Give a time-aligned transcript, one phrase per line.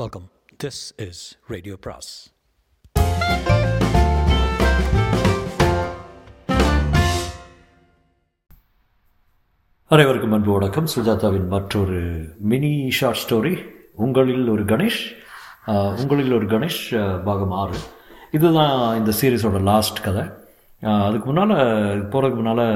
[0.00, 0.26] Welcome
[0.64, 2.10] this is radio பிராஸ்
[9.88, 10.88] அனைவருக்கும் அன்பு வணக்கம்.
[10.94, 12.00] சுஜாதாவின் மற்றொரு
[12.52, 13.52] மினி ஷார்ட் ஸ்டோரி.
[14.04, 15.02] உங்களில் ஒரு கணேஷ்
[16.00, 16.80] உங்களில் ஒரு கணேஷ்
[17.24, 17.78] பாகம் ஆறு.
[18.30, 20.24] இதுதான் இந்த சீரீஸோட லாஸ்ட் கதை.
[20.80, 22.66] அதுக்கு முன்னால் போகிறதுக்கு முன்னால்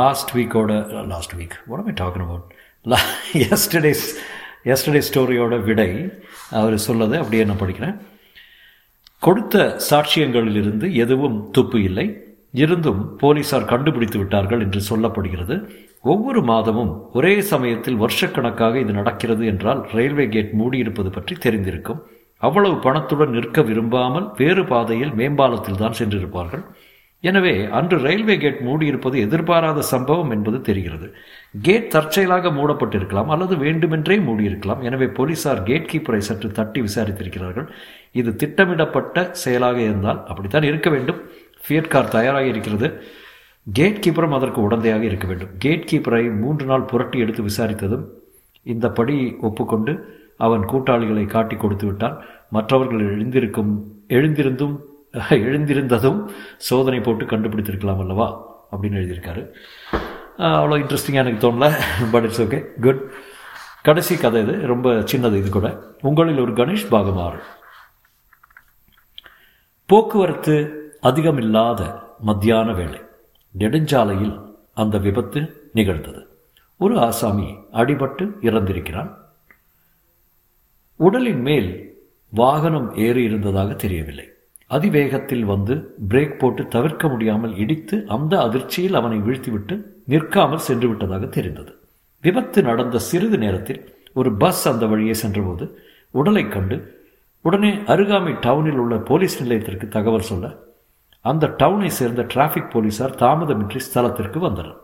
[0.00, 0.82] லாஸ்ட் வீக்கோட
[1.14, 2.98] லாஸ்ட் வீக் உடம்பே am அபவுட் லா
[3.32, 4.04] எஸ்டர்டேஸ்
[4.72, 5.90] எஸ்டர்டே ஸ்டோரியோட விடை
[6.60, 7.96] அவர் சொல்லதை அப்படியே நான் படிக்கிறேன்.
[9.26, 12.06] கொடுத்த சாட்சியங்களிலிருந்து எதுவும் துப்பு இல்லை
[12.60, 15.56] இருந்தும் போலீசார் கண்டுபிடித்து விட்டார்கள் என்று சொல்லப்படுகிறது.
[16.12, 22.00] ஒவ்வொரு மாதமும் ஒரே சமயத்தில் வருஷக்கணக்காக இது நடக்கிறது என்றால் ரயில்வே கேட் மூடியிருப்பது பற்றி தெரிந்திருக்கும்.
[22.46, 26.64] அவ்வளவு பணத்துடன் நிற்க விரும்பாமல் வேறு பாதையில் மேம்பாலத்தில் தான் சென்றிருப்பார்கள்.
[27.28, 31.06] எனவே அன்று ரயில்வே கேட் மூடியிருப்பது எதிர்பாராத சம்பவம் என்பது தெரிகிறது.
[31.66, 34.82] கேட் தற்செயலாக மூடப்பட்டிருக்கலாம் அல்லது வேண்டுமென்றே மூடியிருக்கலாம்.
[34.88, 37.66] எனவே போலீசார் கேட் கீப்பரை சற்று தட்டி விசாரித்திருக்கிறார்கள்.
[38.20, 41.20] இது திட்டமிடப்பட்ட செயலாக இருந்தால் அப்படித்தான் இருக்க வேண்டும்.
[41.64, 42.88] ஃபியட் கார் தயாராக இருக்கிறது.
[43.66, 45.52] கேட் கீப்பரும் அதற்கு உடந்தையாக இருக்க வேண்டும்.
[45.64, 48.06] கேட் கீப்பரை மூன்று நாள் புரட்டி எடுத்து விசாரித்ததும்
[48.66, 49.16] இந்த படி
[49.48, 49.92] ஒப்புக்கொண்டு
[50.46, 52.16] அவன் கூட்டாளிகளை காட்டி கொடுத்து விட்டான்.
[52.56, 53.72] மற்றவர்கள் எழுந்திருக்கும்
[54.16, 54.76] எழுந்திருந்தும்
[55.30, 58.48] எழுந்திருந்ததும் சோதனை போட்டு கண்டுபிடித்திருக்கலாம் அல்லவா?
[58.72, 59.52] அப்படின்னு எழுதியிருக்காரு.
[60.38, 63.10] அவ்வளோ இன்ட்ரெஸ்டிங்காக எனக்கு தோணல பட் இட்ஸ் ஓகே குட்
[63.82, 65.80] கடைசி கதை இது ரொம்ப சின்னது இது கூட.
[66.00, 67.40] உங்களில் ஒரு கணேஷ் பாகமாறு.
[69.86, 73.00] போக்குவரத்து அதிகமில்லாத மத்தியான வேலை
[73.58, 76.26] நெடுஞ்சாலையில் அந்த விபத்து நிகழ்ந்தது.
[76.78, 79.14] ஒரு ஆசாமி அடிபட்டு இறந்திருக்கிறான்.
[80.96, 84.32] உடலின் மேல் வாகனம் ஏறி இருந்ததாக தெரியவில்லை.
[84.70, 91.76] அதிவேகத்தில் வந்து பிரேக் போட்டு தவிர்க்க முடியாமல் இடித்து அந்த அதிர்ச்சியில் அவனை வீழ்த்திவிட்டு நிற்காமல் சென்று விட்டதாக தெரிந்தது.
[92.20, 96.98] விபத்து நடந்த சிறிது நேரத்தில் ஒரு பஸ் அந்த வழியே சென்றபோது உடலைக் கண்டு
[97.40, 100.68] உடனே அருகாமை டவுனில் உள்ள போலீஸ் நிலையத்திற்கு தகவல் சொல்ல
[101.20, 104.76] அந்த டவுனை சேர்ந்த டிராஃபிக் போலீசார் தாமதமின்றி ஸ்தலத்திற்கு வந்தனர்.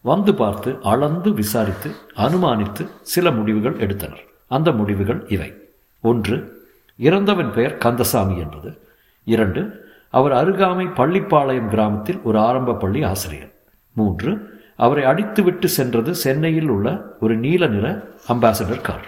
[0.00, 4.20] வந்து பார்த்து அளந்து விசாரித்து அனுமானித்து சில முடிவுகள் எடுத்தனர்.
[4.46, 5.54] அந்த முடிவுகள் இவை.
[6.02, 8.91] ஒன்று இறந்தவன் பெயர் கந்தசாமி என்பது.
[9.24, 13.54] இரண்டு அவர் அருகாமை பள்ளிப்பாளையம் கிராமத்தில் ஒரு ஆரம்ப பள்ளி ஆசிரியர்.
[13.94, 19.06] மூன்று அவரை அடித்துவிட்டு சென்றது சென்னையில் உள்ள ஒரு நீல நிற அம்பாசடர் கார்.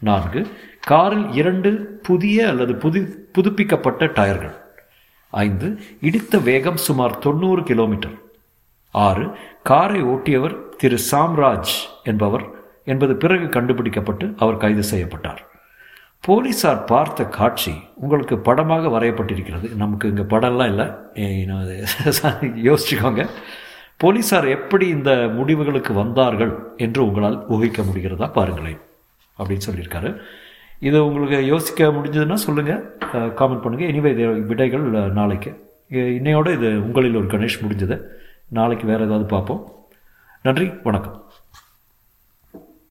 [0.00, 0.46] நான்கு
[0.80, 4.54] காரில் இரண்டு புதிய அல்லது புது புதுப்பிக்கப்பட்ட டயர்கள்.
[5.30, 8.10] ஐந்து இடித்த வேகம் சுமார் தொண்ணூறு கிலோமீட்டர்.
[8.90, 9.30] ஆறு
[9.62, 12.46] காரை ஓட்டியவர் திரு சாம்ராஜ் என்பவர்
[12.84, 15.47] என்பது பிறகு கண்டுபிடிக்கப்பட்டு அவர் கைது செய்யப்பட்டார்.
[16.24, 19.76] போலீஸார் பார்த்த காட்சி உங்களுக்கு படமாக வரையப்பட்டிருக்கிறது.
[19.76, 20.86] நமக்கு இங்கே படம்லாம் இல்லை.
[21.46, 21.66] நான்
[22.68, 23.28] யோசிச்சுக்கோங்க.
[24.04, 28.78] போலீஸார் எப்படி இந்த முடிவுகளுக்கு வந்தார்கள் என்று உங்களால் ஊகிக்க முடிகிறதா பாருங்களேன்.
[29.38, 30.10] அப்படின்னு சொல்லியிருக்காரு.
[30.80, 34.80] இது உங்களுக்கு யோசிக்க முடிஞ்சதுன்னா சொல்லுங்கள் காமெண்ட் பண்ணுங்கள் எனிவே இது விடைகள்
[35.20, 35.50] நாளைக்கு.
[35.90, 38.00] இன்னையோடு இது உங்களில் ஒரு கணேஷ் முடிஞ்சது.
[38.48, 39.72] நாளைக்கு வேறு ஏதாவது பார்ப்போம்.
[40.42, 40.70] நன்றி.
[40.82, 41.30] வணக்கம்.